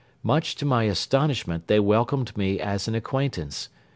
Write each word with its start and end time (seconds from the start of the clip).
Much 0.23 0.55
to 0.55 0.65
my 0.65 0.85
astonishment 0.85 1.67
they 1.67 1.79
welcomed 1.79 2.35
me 2.35 2.59
as 2.59 2.87
an 2.87 2.95
acquaintance. 2.95 3.69